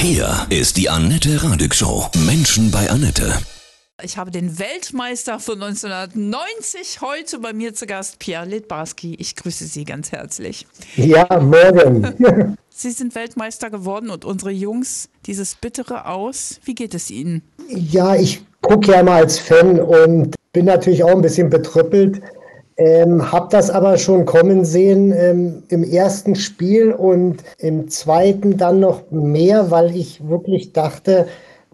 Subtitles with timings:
[0.00, 2.06] Hier ist die Annette Radig Show.
[2.24, 3.32] Menschen bei Annette.
[4.00, 9.16] Ich habe den Weltmeister von 1990 heute bei mir zu Gast, Pierre Litbarski.
[9.16, 10.68] Ich grüße Sie ganz herzlich.
[10.94, 12.56] Ja, morgen.
[12.68, 16.60] Sie sind Weltmeister geworden und unsere Jungs, dieses bittere Aus.
[16.62, 17.42] Wie geht es Ihnen?
[17.68, 22.22] Ja, ich gucke ja mal als Fan und bin natürlich auch ein bisschen betrüppelt.
[22.80, 28.78] Ähm, hab das aber schon kommen sehen ähm, im ersten Spiel und im zweiten dann
[28.78, 31.26] noch mehr, weil ich wirklich dachte,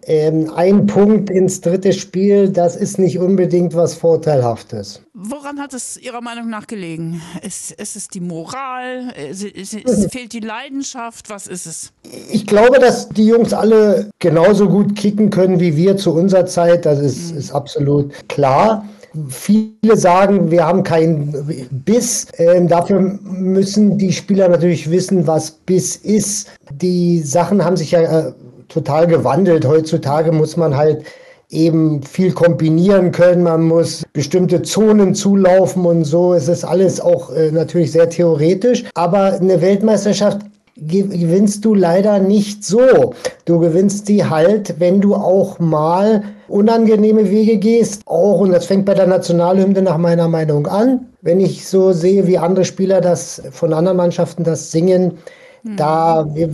[0.07, 5.01] ähm, ein Punkt ins dritte Spiel, das ist nicht unbedingt was Vorteilhaftes.
[5.13, 7.21] Woran hat es Ihrer Meinung nach gelegen?
[7.41, 9.13] Ist, ist es die Moral?
[9.29, 11.29] Ist, ist, ist, fehlt die Leidenschaft?
[11.29, 11.91] Was ist es?
[12.31, 16.85] Ich glaube, dass die Jungs alle genauso gut kicken können wie wir zu unserer Zeit.
[16.85, 17.39] Das ist, mhm.
[17.39, 18.85] ist absolut klar.
[19.29, 22.27] Viele sagen, wir haben keinen Biss.
[22.37, 26.49] Ähm, dafür müssen die Spieler natürlich wissen, was Biss ist.
[26.71, 28.33] Die Sachen haben sich ja äh,
[28.67, 29.65] total gewandelt.
[29.65, 31.05] Heutzutage muss man halt
[31.49, 33.43] eben viel kombinieren können.
[33.43, 36.33] Man muss bestimmte Zonen zulaufen und so.
[36.33, 38.83] Es ist alles auch äh, natürlich sehr theoretisch.
[38.95, 40.39] Aber eine Weltmeisterschaft
[40.77, 43.13] gewinnst du leider nicht so.
[43.45, 48.01] Du gewinnst sie halt, wenn du auch mal unangenehme Wege gehst.
[48.05, 51.07] Auch, und das fängt bei der Nationalhymne nach meiner Meinung an.
[51.21, 55.17] Wenn ich so sehe, wie andere Spieler das von anderen Mannschaften das singen,
[55.63, 55.77] hm.
[55.77, 56.49] da wir,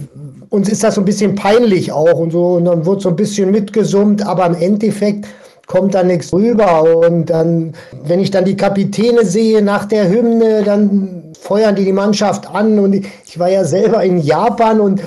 [0.50, 3.16] uns ist das so ein bisschen peinlich auch und so und dann wird so ein
[3.16, 5.28] bisschen mitgesummt, aber im Endeffekt
[5.68, 10.64] kommt da nichts rüber und dann, wenn ich dann die Kapitäne sehe nach der Hymne,
[10.64, 15.02] dann feuern die die Mannschaft an und ich war ja selber in Japan und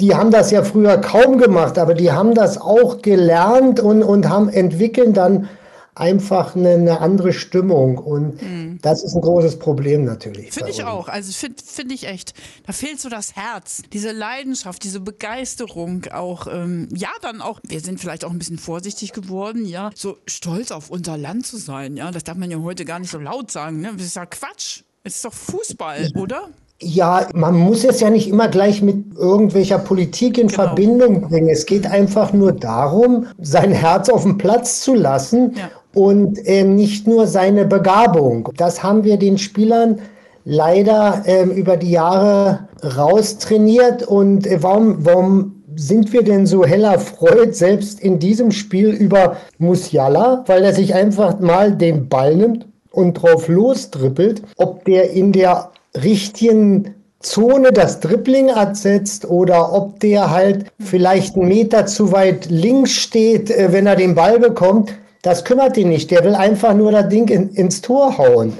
[0.00, 4.28] die haben das ja früher kaum gemacht, aber die haben das auch gelernt und, und
[4.28, 5.48] haben entwickeln dann
[5.94, 7.98] einfach eine, eine andere Stimmung.
[7.98, 8.78] Und mhm.
[8.80, 10.52] das ist ein großes Problem natürlich.
[10.52, 11.08] Finde ich auch.
[11.08, 12.32] Also finde find ich echt.
[12.66, 16.46] Da fehlt so das Herz, diese Leidenschaft, diese Begeisterung auch.
[16.50, 20.70] Ähm, ja, dann auch, wir sind vielleicht auch ein bisschen vorsichtig geworden, ja, so stolz
[20.70, 21.96] auf unser Land zu sein.
[21.96, 23.80] Ja, das darf man ja heute gar nicht so laut sagen.
[23.80, 23.92] Ne?
[23.96, 24.82] Das ist ja Quatsch.
[25.02, 26.48] Es ist doch Fußball, oder?
[26.82, 30.62] Ja, man muss es ja nicht immer gleich mit irgendwelcher Politik in genau.
[30.62, 31.50] Verbindung bringen.
[31.50, 35.70] Es geht einfach nur darum, sein Herz auf den Platz zu lassen ja.
[35.94, 38.48] und äh, nicht nur seine Begabung.
[38.56, 40.00] Das haben wir den Spielern
[40.44, 44.02] leider äh, über die Jahre raustrainiert.
[44.02, 49.36] Und äh, warum, warum sind wir denn so heller Freud selbst in diesem Spiel über
[49.58, 55.32] Musiala, weil er sich einfach mal den Ball nimmt und drauf lostrippelt, ob der in
[55.32, 62.46] der richtigen Zone das Dribbling ersetzt oder ob der halt vielleicht einen Meter zu weit
[62.46, 66.10] links steht, äh, wenn er den Ball bekommt, das kümmert ihn nicht.
[66.10, 68.54] Der will einfach nur das Ding in, ins Tor hauen.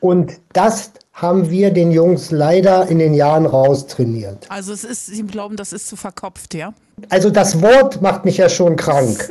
[0.00, 4.46] Und das haben wir den Jungs leider in den Jahren raustrainiert.
[4.50, 6.74] Also es ist, Sie glauben, das ist zu verkopft, ja?
[7.08, 9.30] Also das Wort macht mich ja schon krank.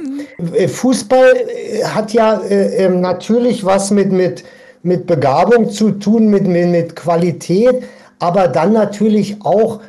[0.54, 4.44] Äh, Fußball äh, hat ja äh, natürlich was mit, mit
[4.86, 7.84] mit Begabung zu tun, mit, mit, Qualität,
[8.20, 9.82] aber dann natürlich auch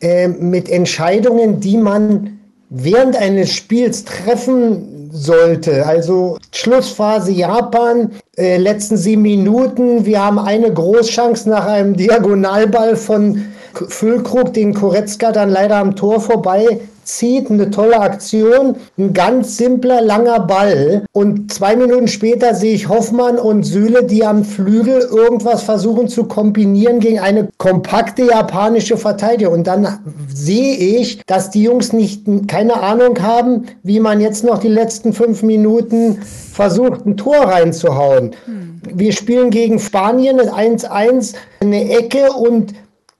[0.00, 5.86] äh, mit Entscheidungen, die man während eines Spiels treffen sollte.
[5.86, 10.04] Also Schlussphase Japan, äh, letzten sieben Minuten.
[10.04, 16.20] Wir haben eine Großchance nach einem Diagonalball von Füllkrug, den Koretzka dann leider am Tor
[16.20, 21.04] vorbei zieht, eine tolle Aktion, ein ganz simpler, langer Ball.
[21.12, 26.24] Und zwei Minuten später sehe ich Hoffmann und Süle, die am Flügel irgendwas versuchen zu
[26.24, 29.54] kombinieren gegen eine kompakte japanische Verteidigung.
[29.54, 29.98] Und dann
[30.32, 35.12] sehe ich, dass die Jungs nicht, keine Ahnung haben, wie man jetzt noch die letzten
[35.12, 36.20] fünf Minuten
[36.52, 38.32] versucht, ein Tor reinzuhauen.
[38.44, 38.80] Hm.
[38.94, 42.74] Wir spielen gegen Spanien 1-1, eine Ecke und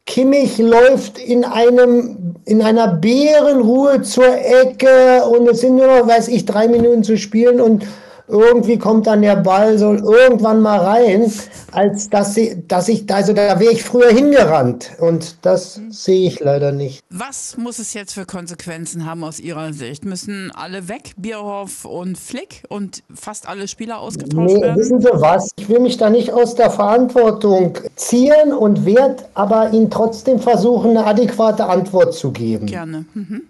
[0.06, 6.28] Kimmich läuft in einem in einer Bärenruhe zur Ecke und es sind nur noch, weiß
[6.28, 7.86] ich, drei Minuten zu spielen und
[8.28, 11.30] irgendwie kommt dann der Ball so irgendwann mal rein,
[11.72, 16.40] als dass, sie, dass ich, also da wäre ich früher hingerannt und das sehe ich
[16.40, 17.02] leider nicht.
[17.10, 20.04] Was muss es jetzt für Konsequenzen haben aus Ihrer Sicht?
[20.04, 24.76] Müssen alle weg, Bierhoff und Flick und fast alle Spieler ausgetauscht nee, werden?
[24.76, 25.50] Wissen Sie was?
[25.56, 30.90] Ich will mich da nicht aus der Verantwortung ziehen und werde aber Ihnen trotzdem versuchen,
[30.90, 32.66] eine adäquate Antwort zu geben.
[32.66, 33.04] Gerne.
[33.14, 33.42] Mhm.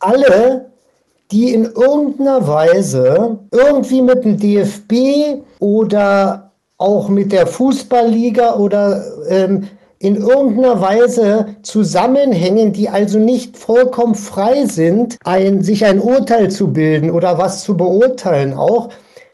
[0.00, 0.70] Alle
[1.30, 9.68] die in irgendeiner Weise irgendwie mit dem DFB oder auch mit der Fußballliga oder ähm,
[9.98, 16.72] in irgendeiner Weise zusammenhängen, die also nicht vollkommen frei sind, ein, sich ein Urteil zu
[16.72, 18.90] bilden oder was zu beurteilen auch,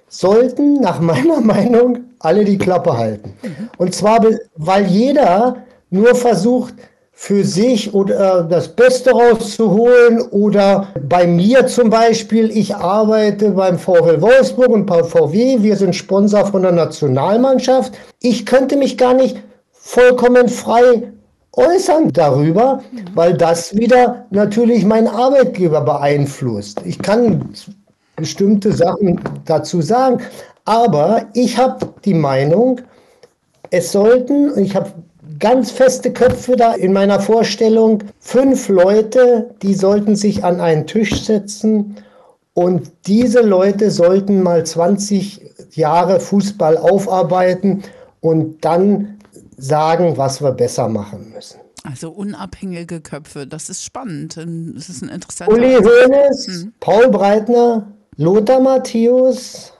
[0.08, 3.34] sollten nach meiner Meinung alle die Klappe halten.
[3.42, 3.70] Mhm.
[3.76, 4.24] Und zwar,
[4.56, 6.74] weil jeder nur versucht,
[7.16, 14.20] für sich oder das Beste rauszuholen oder bei mir zum Beispiel, ich arbeite beim VW
[14.20, 17.94] Wolfsburg und beim VW, wir sind Sponsor von der Nationalmannschaft.
[18.20, 19.36] Ich könnte mich gar nicht
[19.70, 21.12] vollkommen frei
[21.52, 22.82] äußern darüber,
[23.14, 26.80] weil das wieder natürlich meinen Arbeitgeber beeinflusst.
[26.84, 27.54] Ich kann
[28.16, 30.20] bestimmte Sachen dazu sagen,
[30.64, 32.80] aber ich habe die Meinung,
[33.70, 34.90] es sollten, ich habe
[35.44, 41.22] ganz feste Köpfe da in meiner Vorstellung, fünf Leute, die sollten sich an einen Tisch
[41.22, 41.96] setzen
[42.54, 45.42] und diese Leute sollten mal 20
[45.72, 47.82] Jahre Fußball aufarbeiten
[48.22, 49.18] und dann
[49.58, 51.60] sagen, was wir besser machen müssen.
[51.82, 54.38] Also unabhängige Köpfe, das ist spannend.
[54.38, 55.52] Das ist ein interessanter.
[55.52, 56.72] Uli Hoeneß, hm.
[56.80, 57.86] Paul Breitner,
[58.16, 59.74] Lothar Matthäus,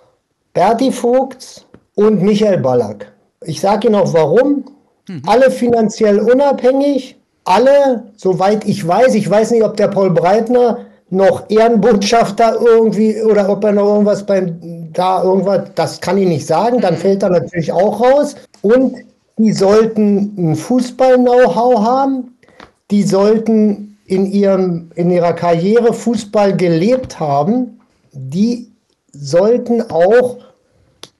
[0.53, 1.65] Berti Vogts
[1.95, 3.11] und Michael Ballack.
[3.47, 4.65] Ich sage Ihnen auch warum.
[5.09, 5.23] Mhm.
[5.27, 11.49] Alle finanziell unabhängig, alle, soweit ich weiß, ich weiß nicht, ob der Paul Breitner noch
[11.49, 16.81] Ehrenbotschafter irgendwie oder ob er noch irgendwas beim da irgendwas, das kann ich nicht sagen,
[16.81, 18.37] dann fällt er natürlich auch raus.
[18.63, 18.97] Und
[19.37, 22.37] die sollten ein Fußball-Know-how haben,
[22.91, 27.81] die sollten in, ihrem, in ihrer Karriere Fußball gelebt haben,
[28.13, 28.71] die
[29.13, 30.39] sollten auch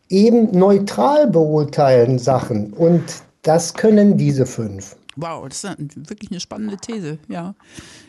[0.09, 2.73] eben neutral beurteilen Sachen.
[2.73, 3.03] Und
[3.45, 4.97] das können diese fünf.
[5.17, 7.55] Wow, das ist wirklich eine spannende These, ja.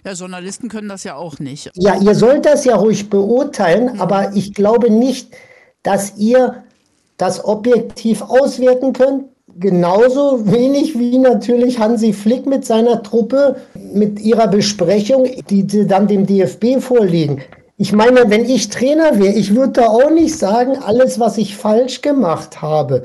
[0.03, 1.69] Ja, Journalisten können das ja auch nicht.
[1.75, 4.01] Ja, ihr sollt das ja ruhig beurteilen, mhm.
[4.01, 5.35] aber ich glaube nicht,
[5.83, 6.63] dass ihr
[7.17, 9.25] das objektiv auswerten könnt.
[9.57, 13.57] Genauso wenig wie natürlich Hansi Flick mit seiner Truppe,
[13.93, 17.41] mit ihrer Besprechung, die sie dann dem DFB vorlegen.
[17.77, 21.55] Ich meine, wenn ich Trainer wäre, ich würde da auch nicht sagen, alles, was ich
[21.55, 23.03] falsch gemacht habe.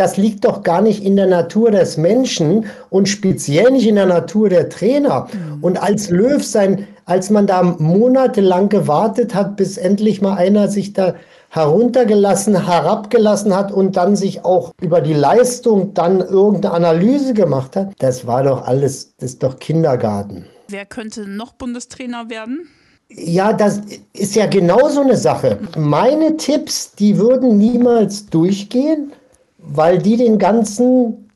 [0.00, 4.06] Das liegt doch gar nicht in der Natur des Menschen und speziell nicht in der
[4.06, 5.28] Natur der Trainer.
[5.30, 5.62] Mhm.
[5.62, 10.94] Und als Löw sein, als man da monatelang gewartet hat, bis endlich mal einer sich
[10.94, 11.16] da
[11.50, 17.92] heruntergelassen, herabgelassen hat und dann sich auch über die Leistung dann irgendeine Analyse gemacht hat,
[17.98, 20.46] das war doch alles, das ist doch Kindergarten.
[20.68, 22.70] Wer könnte noch Bundestrainer werden?
[23.10, 23.82] Ja, das
[24.14, 25.58] ist ja genau so eine Sache.
[25.76, 29.12] Meine Tipps, die würden niemals durchgehen
[29.62, 31.30] weil die den ganzen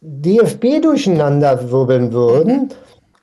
[0.00, 2.68] DFB durcheinander wirbeln würden.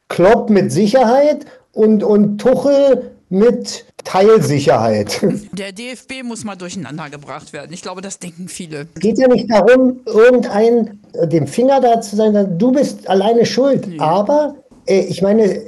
[0.09, 5.19] Klopp mit Sicherheit und, und Tuchel mit Teilsicherheit.
[5.51, 7.73] Der DFB muss mal durcheinander gebracht werden.
[7.73, 8.87] Ich glaube, das denken viele.
[8.93, 13.87] Es geht ja nicht darum, irgendein dem Finger da zu sein, du bist alleine schuld.
[13.87, 13.99] Nee.
[13.99, 14.55] Aber
[14.85, 15.61] äh, ich meine,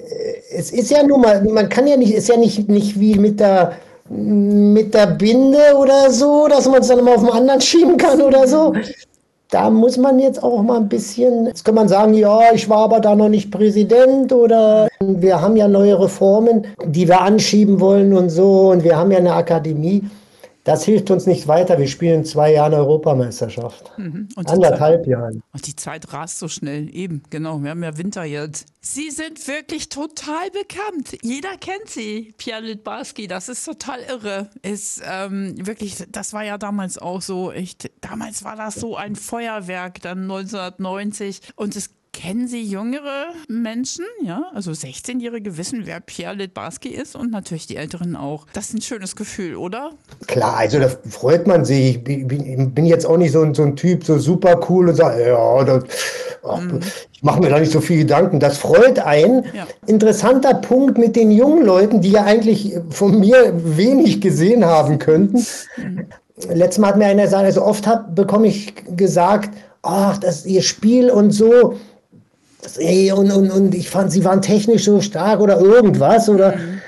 [0.51, 3.39] es ist ja nun mal, man kann ja nicht, ist ja nicht, nicht wie mit
[3.39, 3.73] der
[4.09, 8.21] mit der Binde oder so, dass man es dann mal auf den anderen schieben kann
[8.21, 8.73] oder so.
[9.49, 12.79] Da muss man jetzt auch mal ein bisschen, jetzt kann man sagen, ja, ich war
[12.79, 18.13] aber da noch nicht Präsident oder wir haben ja neue Reformen, die wir anschieben wollen
[18.13, 20.03] und so und wir haben ja eine Akademie.
[20.67, 21.79] Das hilft uns nicht weiter.
[21.79, 23.89] Wir spielen zwei Jahren Europameisterschaft.
[23.97, 24.27] Mhm.
[24.35, 25.41] Anderthalb Zeit, Jahren.
[25.53, 26.93] Und die Zeit rast so schnell.
[26.93, 27.63] Eben, genau.
[27.63, 28.65] Wir haben ja Winter jetzt.
[28.81, 31.19] Sie sind wirklich total bekannt.
[31.21, 33.29] Jeder kennt sie, Pierre Litbarski.
[33.29, 34.49] Das ist total irre.
[34.61, 37.53] Ist ähm, wirklich, das war ja damals auch so.
[37.53, 41.53] Echt, damals war das so ein Feuerwerk, dann 1990.
[41.55, 47.29] Und es kennen Sie jüngere Menschen, ja, also 16-Jährige wissen, wer Pierre Litbarski ist und
[47.29, 48.47] natürlich die Älteren auch.
[48.53, 49.91] Das ist ein schönes Gefühl, oder?
[50.25, 51.97] Klar, also da freut man sich.
[51.97, 55.27] Ich bin jetzt auch nicht so ein, so ein Typ, so super cool und sage,
[55.27, 55.83] ja, das,
[56.43, 56.79] ach, mhm.
[57.13, 58.39] ich mache mir da nicht so viel Gedanken.
[58.39, 59.43] Das freut einen.
[59.53, 59.67] Ja.
[59.85, 65.45] Interessanter Punkt mit den jungen Leuten, die ja eigentlich von mir wenig gesehen haben könnten.
[65.77, 66.07] Mhm.
[66.49, 69.51] Letztes Mal hat mir einer gesagt, also oft hab, bekomme ich gesagt,
[69.83, 71.75] ach, das ist ihr Spiel und so
[72.77, 76.29] ey, und, und, und ich fand, sie waren technisch so stark oder irgendwas.
[76.29, 76.81] Oder, mhm.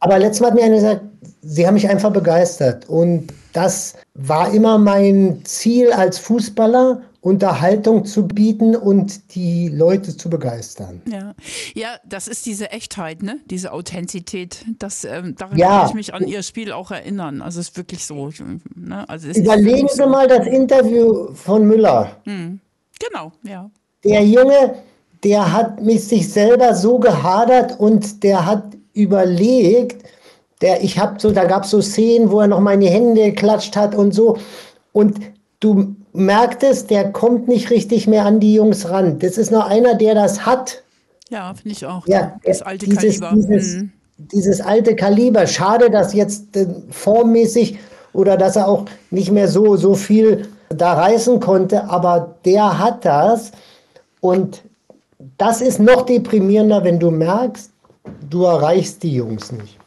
[0.00, 1.00] Aber letztes Mal hat mir einer gesagt,
[1.42, 2.88] sie haben mich einfach begeistert.
[2.88, 10.30] Und das war immer mein Ziel als Fußballer, Unterhaltung zu bieten und die Leute zu
[10.30, 11.02] begeistern.
[11.10, 11.34] Ja,
[11.74, 13.40] ja das ist diese Echtheit, ne?
[13.46, 14.64] diese Authentizität.
[14.78, 15.80] Das, ähm, daran ja.
[15.80, 17.42] kann ich mich an Ihr Spiel auch erinnern.
[17.42, 18.30] Also es ist wirklich so.
[18.76, 19.08] Ne?
[19.08, 20.06] Also Überlegen Sie so.
[20.06, 22.12] mal das Interview von Müller.
[22.26, 22.60] Hm.
[23.00, 23.68] Genau, ja.
[24.04, 24.76] Der Junge,
[25.24, 30.06] der hat mit sich selber so gehadert und der hat überlegt,
[30.62, 33.76] der, ich habe so, da gab es so Szenen, wo er noch meine Hände geklatscht
[33.76, 34.38] hat und so.
[34.92, 35.18] Und
[35.60, 39.18] du merktest, der kommt nicht richtig mehr an die Jungs ran.
[39.18, 40.82] Das ist noch einer, der das hat.
[41.28, 42.06] Ja, finde ich auch.
[42.06, 43.32] Ja, das alte dieses, Kaliber.
[43.34, 43.92] Dieses, mhm.
[44.16, 45.46] dieses alte Kaliber.
[45.46, 47.78] Schade, dass jetzt äh, formmäßig
[48.12, 53.04] oder dass er auch nicht mehr so, so viel da reißen konnte, aber der hat
[53.04, 53.52] das.
[54.20, 54.62] Und
[55.38, 57.70] das ist noch deprimierender, wenn du merkst,
[58.28, 59.78] du erreichst die Jungs nicht.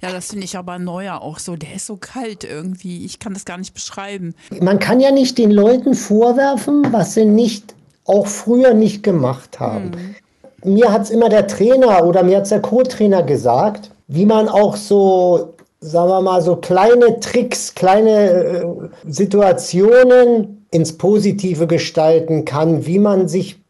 [0.00, 1.56] Ja, das finde ich aber Neuer auch so.
[1.56, 3.04] Der ist so kalt irgendwie.
[3.04, 4.34] Ich kann das gar nicht beschreiben.
[4.60, 9.92] Man kann ja nicht den Leuten vorwerfen, was sie nicht auch früher nicht gemacht haben.
[10.64, 14.48] Mir hat es immer der Trainer oder mir hat es der Co-Trainer gesagt, wie man
[14.48, 18.66] auch so, sagen wir mal, so kleine Tricks, kleine äh,
[19.06, 23.60] Situationen ins Positive gestalten kann, wie man sich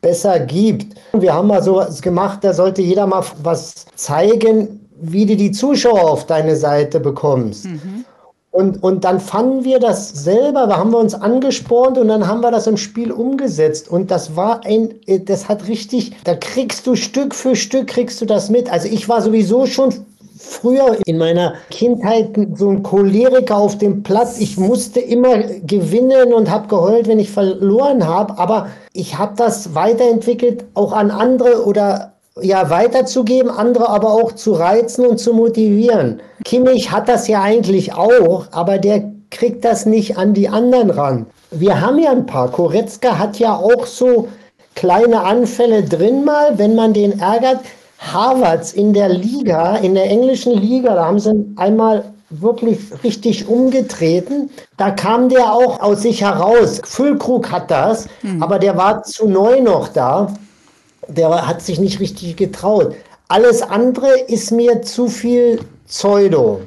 [0.00, 0.98] besser gibt.
[1.12, 6.10] Wir haben mal sowas gemacht, da sollte jeder mal was zeigen, wie du die Zuschauer
[6.10, 7.66] auf deine Seite bekommst.
[8.50, 12.40] Und, und dann fanden wir das selber, da haben wir uns angespornt und dann haben
[12.40, 13.88] wir das im Spiel umgesetzt.
[13.88, 18.20] Und das war ein, äh, das hat richtig, da kriegst du Stück für Stück, kriegst
[18.20, 18.72] du das mit.
[18.72, 19.94] Also ich war sowieso schon
[20.48, 24.38] früher in meiner Kindheit so ein Choleriker auf dem Platz.
[24.40, 28.38] Ich musste immer gewinnen und habe geheult, wenn ich verloren habe.
[28.38, 34.52] Aber ich habe das weiterentwickelt, auch an andere oder ja, weiterzugeben, andere aber auch zu
[34.52, 36.20] reizen und zu motivieren.
[36.44, 41.26] Kimmich hat das ja eigentlich auch, aber der kriegt das nicht an die anderen ran.
[41.50, 42.50] Wir haben ja ein paar.
[42.50, 44.28] Koretzka hat ja auch so
[44.74, 47.60] kleine Anfälle drin mal, wenn man den ärgert.
[47.98, 54.50] Harvards in der Liga, in der englischen Liga, da haben sie einmal wirklich richtig umgetreten.
[54.76, 56.80] Da kam der auch aus sich heraus.
[56.84, 58.06] Füllkrug hat das,
[58.40, 60.34] aber der war zu neu noch da
[61.08, 62.94] der hat sich nicht richtig getraut.
[63.28, 66.62] Alles andere ist mir zu viel Pseudo.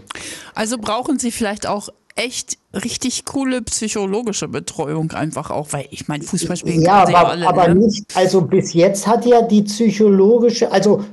[0.54, 6.24] Also brauchen Sie vielleicht auch echt richtig coole psychologische Betreuung einfach auch, weil ich meine,
[6.24, 7.48] Fußball spielen Ja, können sie ja aber, alle.
[7.48, 7.76] aber ne?
[7.76, 11.04] nicht, also bis jetzt hat ja die psychologische, also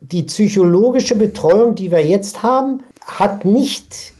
[0.00, 4.12] die psychologische Betreuung, die wir jetzt haben, hat nicht,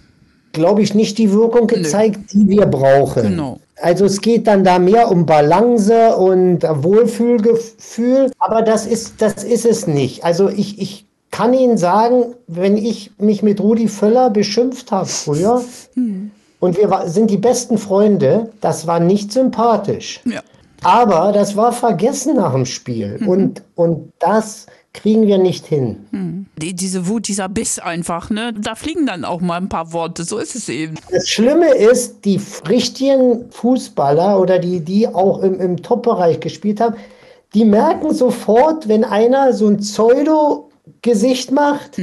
[0.52, 3.22] glaube ich, nicht die Wirkung gezeigt, die wir brauchen.
[3.22, 3.60] Genau.
[3.80, 9.64] Also es geht dann da mehr um Balance und Wohlfühlgefühl, aber das ist, das ist
[9.64, 10.24] es nicht.
[10.24, 15.62] Also ich, ich kann Ihnen sagen, wenn ich mich mit Rudi Völler beschimpft habe früher
[16.58, 20.20] und wir sind die besten Freunde, das war nicht sympathisch.
[20.24, 20.40] Ja.
[20.82, 24.66] Aber das war vergessen nach dem Spiel und, und das
[24.98, 26.46] kriegen wir nicht hin.
[26.56, 28.52] Die, diese Wut, dieser Biss einfach, ne?
[28.52, 30.96] Da fliegen dann auch mal ein paar Worte, so ist es eben.
[31.10, 36.96] Das Schlimme ist, die richtigen Fußballer oder die, die auch im, im Top-Bereich gespielt haben,
[37.54, 41.98] die merken sofort, wenn einer so ein Pseudo-Gesicht macht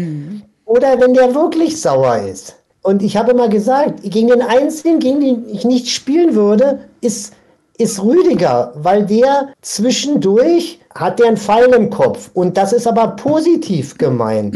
[0.65, 2.55] oder wenn der wirklich sauer ist.
[2.81, 7.33] Und ich habe immer gesagt, gegen den Einzigen, gegen den ich nicht spielen würde, ist,
[7.77, 12.31] ist Rüdiger, weil der zwischendurch hat der einen Pfeil im Kopf.
[12.33, 14.55] Und das ist aber positiv gemeint.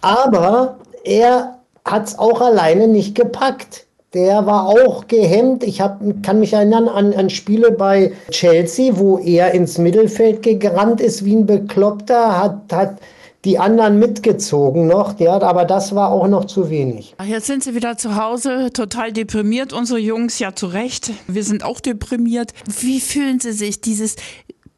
[0.00, 3.86] Aber er hat es auch alleine nicht gepackt.
[4.14, 5.64] Der war auch gehemmt.
[5.64, 11.00] Ich hab, kann mich erinnern an, an Spiele bei Chelsea, wo er ins Mittelfeld gerannt
[11.00, 13.00] ist wie ein Bekloppter, hat, hat
[13.44, 15.18] die anderen mitgezogen noch.
[15.18, 17.14] Ja, aber das war auch noch zu wenig.
[17.26, 19.72] Jetzt sind sie wieder zu Hause, total deprimiert.
[19.72, 21.10] Unsere Jungs, ja zu Recht.
[21.26, 22.52] Wir sind auch deprimiert.
[22.80, 24.16] Wie fühlen sie sich, dieses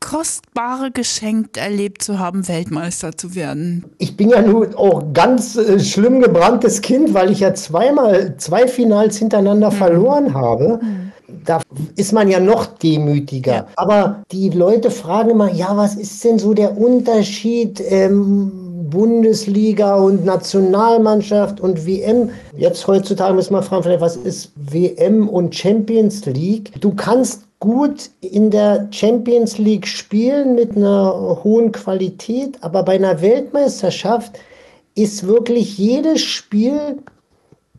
[0.07, 3.85] kostbare Geschenk erlebt zu haben, Weltmeister zu werden?
[3.99, 8.69] Ich bin ja nun auch ganz äh, schlimm gebranntes Kind, weil ich ja zweimal zwei
[8.69, 10.79] Finals hintereinander verloren habe.
[11.45, 11.61] Da
[11.97, 13.53] ist man ja noch demütiger.
[13.53, 13.67] Ja.
[13.75, 18.53] Aber die Leute fragen immer, ja, was ist denn so der Unterschied ähm,
[18.89, 22.31] Bundesliga und Nationalmannschaft und WM?
[22.57, 26.81] Jetzt heutzutage müssen wir fragen, vielleicht, was ist WM und Champions League?
[26.81, 33.21] Du kannst gut in der Champions League spielen mit einer hohen Qualität, aber bei einer
[33.21, 34.39] Weltmeisterschaft
[34.95, 36.99] ist wirklich jedes Spiel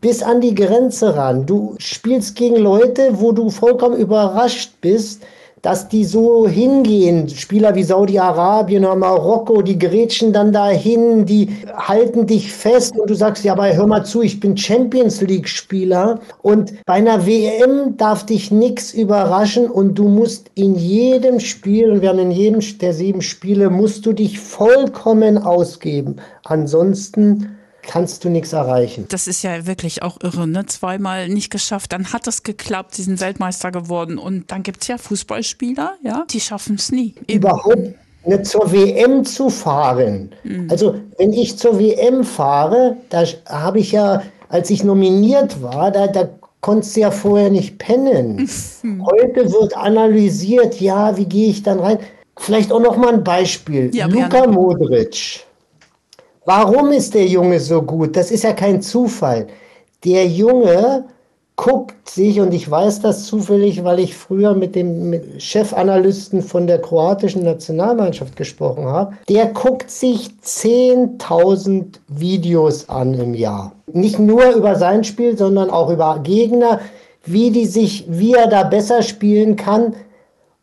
[0.00, 1.46] bis an die Grenze ran.
[1.46, 5.22] Du spielst gegen Leute, wo du vollkommen überrascht bist,
[5.62, 7.28] dass die so hingehen.
[7.28, 13.14] Spieler wie Saudi-Arabien oder Marokko, die gerätschen dann dahin, die halten dich fest und du
[13.14, 18.24] sagst, ja, aber hör mal zu, ich bin Champions League-Spieler und bei einer WM darf
[18.26, 22.92] dich nichts überraschen und du musst in jedem Spiel, und wir haben in jedem der
[22.92, 26.16] sieben Spiele, musst du dich vollkommen ausgeben.
[26.44, 27.57] Ansonsten
[27.88, 29.06] kannst du nichts erreichen.
[29.08, 30.66] Das ist ja wirklich auch irre, ne?
[30.66, 34.18] Zweimal nicht geschafft, dann hat es geklappt, sie sind Weltmeister geworden.
[34.18, 37.14] Und dann gibt es ja Fußballspieler, ja, die schaffen es nie.
[37.26, 37.42] Eben.
[37.42, 40.30] überhaupt nicht zur WM zu fahren.
[40.68, 46.06] Also wenn ich zur WM fahre, da habe ich ja, als ich nominiert war, da,
[46.06, 46.28] da
[46.60, 48.48] konntest du ja vorher nicht pennen.
[49.10, 51.98] Heute wird analysiert, ja, wie gehe ich dann rein?
[52.36, 53.90] Vielleicht auch noch mal ein Beispiel.
[53.94, 54.46] Ja, Luka.
[54.46, 55.47] Modric.
[56.48, 58.16] Warum ist der Junge so gut?
[58.16, 59.48] Das ist ja kein Zufall.
[60.02, 61.04] Der Junge
[61.56, 66.80] guckt sich, und ich weiß das zufällig, weil ich früher mit dem Chefanalysten von der
[66.80, 73.72] kroatischen Nationalmannschaft gesprochen habe, der guckt sich 10.000 Videos an im Jahr.
[73.92, 76.80] Nicht nur über sein Spiel, sondern auch über Gegner,
[77.26, 79.96] wie die sich, wie er da besser spielen kann.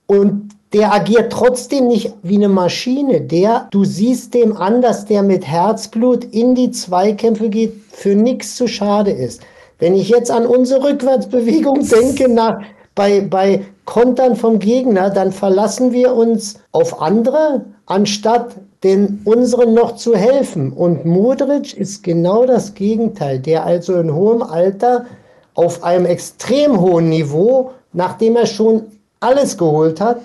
[0.07, 0.44] Und
[0.75, 3.21] der agiert trotzdem nicht wie eine Maschine.
[3.21, 8.57] Der, du siehst dem an, dass der mit Herzblut in die Zweikämpfe geht, für nichts
[8.57, 9.41] zu schade ist.
[9.79, 12.59] Wenn ich jetzt an unsere Rückwärtsbewegung denke, nach,
[12.93, 19.95] bei, bei Kontern vom Gegner, dann verlassen wir uns auf andere, anstatt den unseren noch
[19.95, 20.73] zu helfen.
[20.73, 25.05] Und Modric ist genau das Gegenteil, der also in hohem Alter
[25.53, 28.81] auf einem extrem hohen Niveau, nachdem er schon
[29.21, 30.19] alles geholt hat,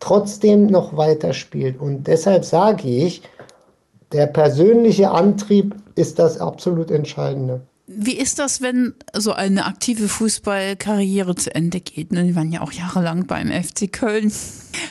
[0.00, 1.80] trotzdem noch weiter spielt.
[1.80, 3.22] Und deshalb sage ich,
[4.12, 7.60] der persönliche Antrieb ist das absolut Entscheidende.
[7.92, 12.12] Wie ist das, wenn so eine aktive Fußballkarriere zu Ende geht?
[12.12, 14.32] Ne, die waren ja auch jahrelang beim FC Köln.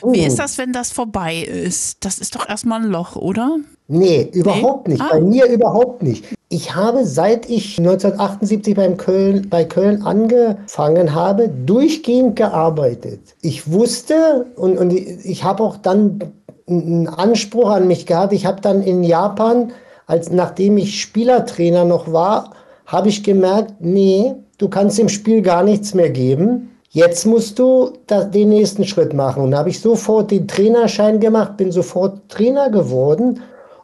[0.04, 2.04] Wie ist das, wenn das vorbei ist?
[2.04, 3.56] Das ist doch erstmal ein Loch, oder?
[3.88, 4.94] Nee, überhaupt nee?
[4.94, 5.02] nicht.
[5.02, 5.08] Ah.
[5.12, 6.26] Bei mir überhaupt nicht.
[6.52, 13.20] Ich habe, seit ich 1978 beim Köln, bei Köln angefangen habe, durchgehend gearbeitet.
[13.40, 16.32] Ich wusste und, und ich habe auch dann
[16.68, 18.32] einen Anspruch an mich gehabt.
[18.32, 19.70] Ich habe dann in Japan,
[20.08, 22.50] als nachdem ich Spielertrainer noch war,
[22.84, 26.76] habe ich gemerkt, nee, du kannst dem Spiel gar nichts mehr geben.
[26.88, 29.44] Jetzt musst du den nächsten Schritt machen.
[29.44, 33.40] Und da habe ich sofort den Trainerschein gemacht, bin sofort Trainer geworden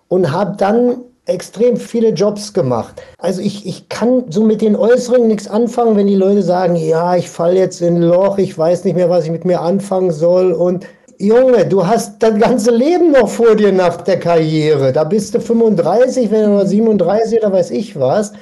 [0.08, 0.96] und habe dann
[1.26, 3.02] extrem viele Jobs gemacht.
[3.18, 7.16] Also ich, ich kann so mit den Äußeren nichts anfangen, wenn die Leute sagen, ja,
[7.16, 10.12] ich falle jetzt in ein Loch, ich weiß nicht mehr, was ich mit mir anfangen
[10.12, 10.52] soll.
[10.52, 10.86] Und
[11.18, 14.92] Junge, du hast das ganze Leben noch vor dir nach der Karriere.
[14.92, 18.32] Da bist du 35, wenn du 37 oder weiß ich was.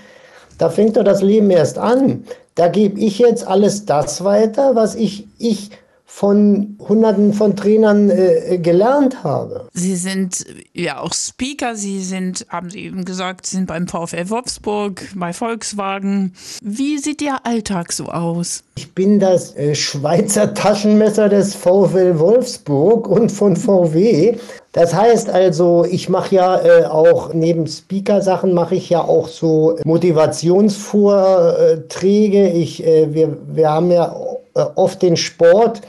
[0.59, 2.25] Da fängt doch das Leben erst an.
[2.55, 5.71] Da gebe ich jetzt alles das weiter, was ich, ich
[6.15, 9.67] von Hunderten von Trainern äh, gelernt habe.
[9.73, 14.31] Sie sind ja auch Speaker, Sie sind, haben Sie eben gesagt, Sie sind beim VfL
[14.31, 16.35] Wolfsburg, bei Volkswagen.
[16.63, 18.63] Wie sieht Ihr Alltag so aus?
[18.77, 24.37] Ich bin das äh, Schweizer Taschenmesser des VfL Wolfsburg und von VW.
[24.71, 29.81] Das heißt also, ich mache ja äh, auch neben Speaker-Sachen mache ich ja auch so
[29.85, 32.51] Motivationsvorträge.
[32.51, 34.15] Ich, äh, wir, wir haben ja
[34.55, 35.81] äh, oft den Sport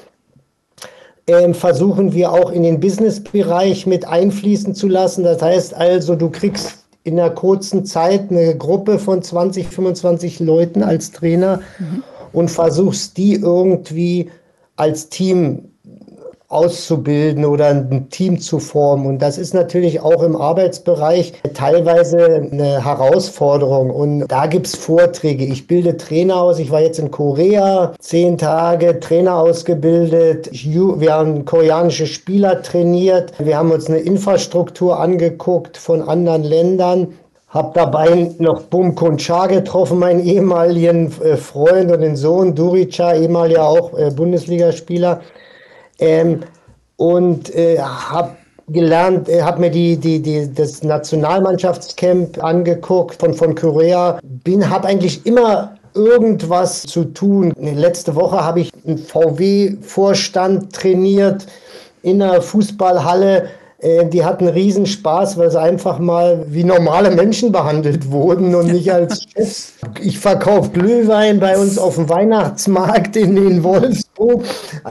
[1.53, 5.23] versuchen wir auch in den Business-Bereich mit einfließen zu lassen.
[5.23, 10.83] Das heißt also, du kriegst in einer kurzen Zeit eine Gruppe von 20, 25 Leuten
[10.83, 12.03] als Trainer mhm.
[12.31, 14.29] und versuchst die irgendwie
[14.75, 15.74] als Team
[16.55, 19.05] auszubilden oder ein Team zu formen.
[19.05, 23.89] Und das ist natürlich auch im Arbeitsbereich teilweise eine Herausforderung.
[23.89, 25.45] Und da gibt es Vorträge.
[25.45, 26.59] Ich bilde Trainer aus.
[26.59, 30.49] Ich war jetzt in Korea, zehn Tage Trainer ausgebildet.
[30.51, 33.33] Wir haben koreanische Spieler trainiert.
[33.39, 37.07] Wir haben uns eine Infrastruktur angeguckt von anderen Ländern.
[37.49, 43.65] Hab dabei noch Bum Kuncha getroffen, meinen ehemaligen äh, Freund und den Sohn Durica, ehemaliger
[43.65, 45.21] auch äh, Bundesligaspieler.
[45.99, 46.41] Ähm,
[46.97, 48.35] und äh, habe
[48.67, 54.19] gelernt, äh, habe mir die, die, die, das Nationalmannschaftscamp angeguckt von, von Korea.
[54.23, 57.53] Bin, habe eigentlich immer irgendwas zu tun.
[57.57, 61.45] Letzte Woche habe ich einen VW-Vorstand trainiert
[62.01, 63.49] in einer Fußballhalle.
[63.79, 68.71] Äh, die hatten riesen Spaß, weil sie einfach mal wie normale Menschen behandelt wurden und
[68.71, 69.73] nicht als Chefs.
[70.01, 74.43] Ich verkaufe Glühwein bei uns auf dem Weihnachtsmarkt in, in Wolfsburg.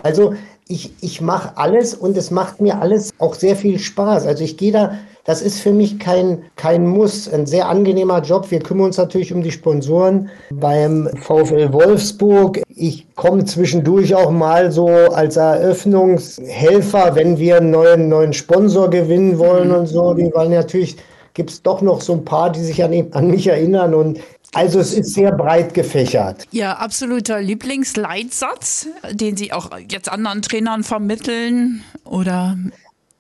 [0.03, 0.35] Also
[0.69, 4.27] ich, ich mache alles und es macht mir alles auch sehr viel Spaß.
[4.27, 8.51] Also ich gehe da, das ist für mich kein, kein Muss, ein sehr angenehmer Job.
[8.51, 12.63] Wir kümmern uns natürlich um die Sponsoren beim VfL Wolfsburg.
[12.69, 19.39] Ich komme zwischendurch auch mal so als Eröffnungshelfer, wenn wir einen neuen, neuen Sponsor gewinnen
[19.39, 20.15] wollen und so.
[20.15, 20.97] Die wollen natürlich
[21.35, 23.93] gibt es doch noch so ein paar, die sich an, an mich erinnern.
[23.93, 24.21] Und
[24.55, 26.47] also es ist sehr breit gefächert.
[26.51, 32.57] Ihr absoluter Lieblingsleitsatz, den Sie auch jetzt anderen Trainern vermitteln, oder?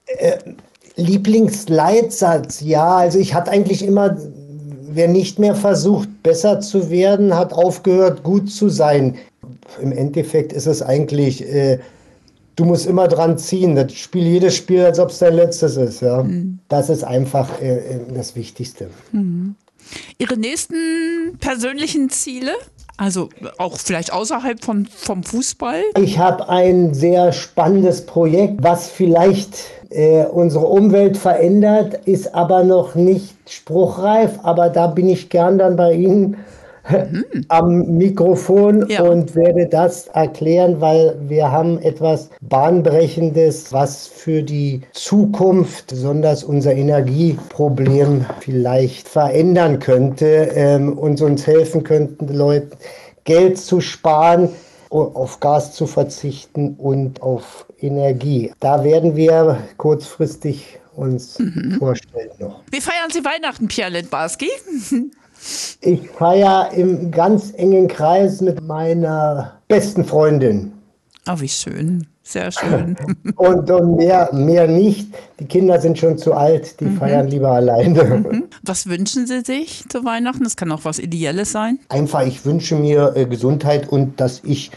[0.06, 0.38] Äh,
[0.96, 2.96] Lieblingsleitsatz, ja.
[2.96, 4.16] Also ich hatte eigentlich immer,
[4.88, 9.16] wer nicht mehr versucht, besser zu werden, hat aufgehört, gut zu sein.
[9.82, 11.80] Im Endeffekt ist es eigentlich, äh,
[12.56, 13.74] du musst immer dran ziehen.
[13.74, 16.00] Das Spiel jedes Spiel, als ob es dein letztes ist.
[16.00, 16.22] Ja.
[16.22, 16.60] Mhm.
[16.68, 18.88] Das ist einfach äh, äh das Wichtigste.
[19.12, 19.56] Mhm.
[20.18, 22.52] Ihre nächsten persönlichen Ziele?
[22.96, 25.82] Also auch vielleicht außerhalb von, vom Fußball?
[26.00, 29.56] Ich habe ein sehr spannendes Projekt, was vielleicht
[29.90, 34.38] äh, unsere Umwelt verändert, ist aber noch nicht spruchreif.
[34.44, 36.36] Aber da bin ich gern dann bei Ihnen
[37.48, 39.02] am Mikrofon Ja.
[39.02, 46.74] und werde das erklären, weil wir haben etwas Bahnbrechendes, was für die Zukunft, besonders unser
[46.74, 52.76] Energieproblem vielleicht verändern könnte ähm, und uns helfen könnten, Leuten
[53.24, 54.50] Geld zu sparen,
[54.90, 58.52] auf Gas zu verzichten und auf Energie.
[58.60, 61.38] Da werden wir kurzfristig uns
[61.78, 62.60] vorstellen noch.
[62.70, 64.48] Wie feiern Sie Weihnachten, Pierre Litbarski?
[65.80, 70.72] Ich feiere im ganz engen Kreis mit meiner besten Freundin.
[71.28, 72.06] Oh, wie schön.
[72.26, 72.96] Sehr schön.
[73.36, 75.08] Und, und mehr, mehr nicht.
[75.38, 78.44] Die Kinder sind schon zu alt, die feiern lieber alleine.
[78.62, 80.42] Was wünschen Sie sich zu Weihnachten?
[80.42, 81.78] Das kann auch was Ideelles sein.
[81.90, 84.70] Einfach, ich wünsche mir äh, Gesundheit und dass ich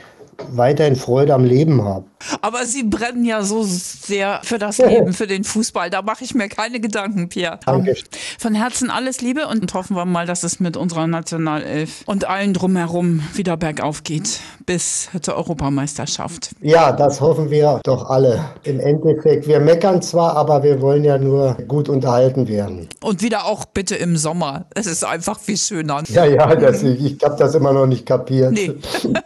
[0.51, 2.05] weiterhin Freude am Leben habe.
[2.41, 5.89] Aber Sie brennen ja so sehr für das Leben, für den Fußball.
[5.89, 7.59] Da mache ich mir keine Gedanken, Pierre.
[7.65, 7.95] Danke.
[8.39, 12.53] Von Herzen alles Liebe und hoffen wir mal, dass es mit unserer Nationalelf und allen
[12.53, 16.51] drumherum wieder bergauf geht bis zur Europameisterschaft.
[16.61, 18.43] Ja, das hoffen wir doch alle.
[18.63, 22.89] Im Endeffekt, wir meckern zwar, aber wir wollen ja nur gut unterhalten werden.
[23.01, 24.65] Und wieder auch bitte im Sommer.
[24.75, 26.03] Es ist einfach viel schöner.
[26.09, 28.51] Ja, ja, das, ich habe das immer noch nicht kapiert.
[28.51, 28.73] Nee.